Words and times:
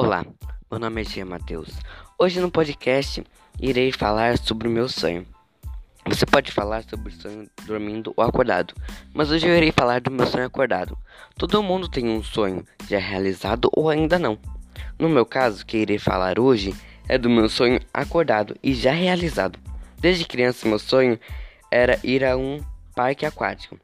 Olá, 0.00 0.24
meu 0.70 0.78
nome 0.78 1.00
é 1.00 1.04
Gia 1.04 1.26
Matheus. 1.26 1.70
Hoje 2.16 2.38
no 2.38 2.52
podcast 2.52 3.24
irei 3.60 3.90
falar 3.90 4.38
sobre 4.38 4.68
o 4.68 4.70
meu 4.70 4.88
sonho. 4.88 5.26
Você 6.06 6.24
pode 6.24 6.52
falar 6.52 6.84
sobre 6.84 7.08
o 7.08 7.12
sonho 7.12 7.50
dormindo 7.66 8.14
ou 8.16 8.22
acordado, 8.22 8.74
mas 9.12 9.28
hoje 9.32 9.48
eu 9.48 9.56
irei 9.56 9.72
falar 9.72 10.00
do 10.00 10.08
meu 10.08 10.24
sonho 10.24 10.46
acordado. 10.46 10.96
Todo 11.36 11.64
mundo 11.64 11.88
tem 11.88 12.08
um 12.08 12.22
sonho 12.22 12.64
já 12.88 13.00
realizado 13.00 13.68
ou 13.74 13.90
ainda 13.90 14.20
não. 14.20 14.38
No 14.96 15.08
meu 15.08 15.26
caso, 15.26 15.66
que 15.66 15.78
irei 15.78 15.98
falar 15.98 16.38
hoje 16.38 16.72
é 17.08 17.18
do 17.18 17.28
meu 17.28 17.48
sonho 17.48 17.80
acordado 17.92 18.54
e 18.62 18.74
já 18.74 18.92
realizado. 18.92 19.58
Desde 19.98 20.24
criança, 20.24 20.68
meu 20.68 20.78
sonho 20.78 21.18
era 21.72 21.98
ir 22.04 22.24
a 22.24 22.36
um 22.36 22.60
parque 22.94 23.26
aquático, 23.26 23.76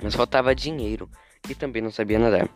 mas 0.00 0.14
faltava 0.14 0.54
dinheiro 0.54 1.10
e 1.50 1.54
também 1.56 1.82
não 1.82 1.90
sabia 1.90 2.20
nadar. 2.20 2.48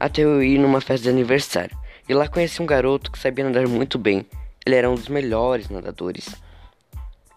Até 0.00 0.22
eu 0.22 0.42
ir 0.42 0.58
numa 0.58 0.80
festa 0.80 1.04
de 1.04 1.10
aniversário. 1.10 1.78
E 2.08 2.14
lá 2.14 2.26
conheci 2.26 2.62
um 2.62 2.66
garoto 2.66 3.12
que 3.12 3.18
sabia 3.18 3.44
nadar 3.44 3.68
muito 3.68 3.98
bem. 3.98 4.24
Ele 4.64 4.76
era 4.76 4.90
um 4.90 4.94
dos 4.94 5.08
melhores 5.08 5.68
nadadores. 5.68 6.34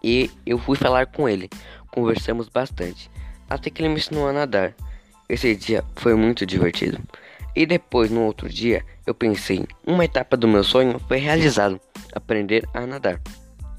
E 0.02 0.30
eu 0.46 0.58
fui 0.58 0.76
falar 0.76 1.06
com 1.06 1.28
ele. 1.28 1.50
Conversamos 1.90 2.48
bastante. 2.48 3.10
Até 3.48 3.70
que 3.70 3.82
ele 3.82 3.90
me 3.90 3.96
ensinou 3.96 4.28
a 4.28 4.32
nadar. 4.32 4.74
Esse 5.28 5.54
dia 5.54 5.84
foi 5.96 6.14
muito 6.14 6.46
divertido. 6.46 6.98
E 7.54 7.66
depois, 7.66 8.10
no 8.10 8.22
outro 8.22 8.48
dia, 8.48 8.84
eu 9.06 9.14
pensei: 9.14 9.66
uma 9.86 10.04
etapa 10.04 10.36
do 10.36 10.48
meu 10.48 10.64
sonho 10.64 10.98
foi 11.06 11.18
realizado 11.18 11.80
aprender 12.14 12.66
a 12.72 12.86
nadar. 12.86 13.20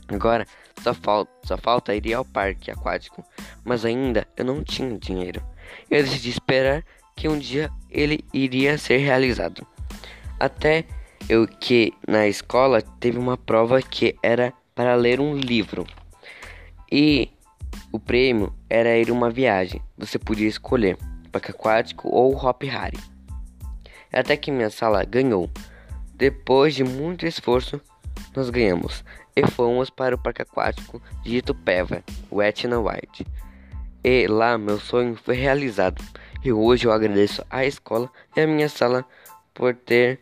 Agora 0.07 0.45
só 0.81 0.93
falta, 0.93 1.31
só 1.43 1.57
falta 1.57 1.95
ir 1.95 2.13
ao 2.13 2.25
parque 2.25 2.69
aquático, 2.69 3.23
mas 3.63 3.85
ainda 3.85 4.27
eu 4.37 4.45
não 4.45 4.63
tinha 4.63 4.97
dinheiro. 4.97 5.41
Eu 5.89 6.03
decidi 6.03 6.29
esperar 6.29 6.83
que 7.15 7.27
um 7.27 7.37
dia 7.37 7.69
ele 7.89 8.23
iria 8.33 8.77
ser 8.77 8.97
realizado. 8.97 9.65
Até 10.39 10.85
eu 11.29 11.47
que 11.47 11.93
na 12.07 12.27
escola 12.27 12.81
teve 12.99 13.17
uma 13.17 13.37
prova 13.37 13.81
que 13.81 14.15
era 14.21 14.53
para 14.75 14.95
ler 14.95 15.19
um 15.19 15.35
livro. 15.35 15.85
E 16.91 17.29
o 17.91 17.99
prêmio 17.99 18.53
era 18.69 18.97
ir 18.97 19.09
uma 19.11 19.29
viagem. 19.29 19.81
Você 19.97 20.19
podia 20.19 20.47
escolher 20.47 20.97
parque 21.31 21.51
aquático 21.51 22.07
ou 22.09 22.35
Hop 22.35 22.63
Harry. 22.63 22.99
Até 24.11 24.37
que 24.37 24.51
minha 24.51 24.69
sala 24.69 25.03
ganhou. 25.03 25.49
Depois 26.13 26.75
de 26.75 26.83
muito 26.83 27.25
esforço, 27.25 27.81
nós 28.35 28.51
ganhamos 28.51 29.03
e 29.35 29.45
fomos 29.47 29.89
para 29.89 30.13
o 30.13 30.17
parque 30.17 30.43
aquático 30.43 31.01
de 31.23 31.37
Itupeva, 31.37 32.03
Wet 32.31 32.67
n 32.67 32.75
Wild. 32.75 33.25
E 34.03 34.27
lá 34.27 34.57
meu 34.57 34.79
sonho 34.79 35.15
foi 35.15 35.35
realizado. 35.35 36.03
E 36.43 36.51
hoje 36.51 36.85
eu 36.85 36.91
agradeço 36.91 37.43
à 37.49 37.65
escola 37.65 38.09
e 38.35 38.41
à 38.41 38.45
minha 38.45 38.69
sala 38.69 39.03
por 39.53 39.75
ter 39.75 40.19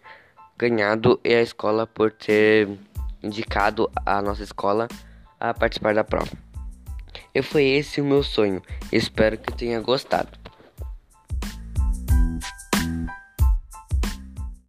ganhado 0.57 1.19
e 1.23 1.33
a 1.33 1.41
escola 1.41 1.87
por 1.87 2.11
ter 2.11 2.67
indicado 3.23 3.89
a 4.05 4.21
nossa 4.21 4.43
escola 4.43 4.87
a 5.39 5.53
participar 5.53 5.93
da 5.93 6.03
prova. 6.03 6.31
E 7.33 7.41
foi 7.41 7.63
esse 7.63 8.01
o 8.01 8.05
meu 8.05 8.23
sonho. 8.23 8.61
Espero 8.91 9.37
que 9.37 9.53
tenha 9.53 9.79
gostado. 9.79 10.40